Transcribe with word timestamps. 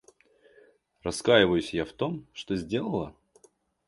Раскаиваюсь 1.03 1.75
я 1.75 1.85
в 1.85 1.91
том, 1.93 2.25
что 2.33 2.55
сделала? 2.55 3.15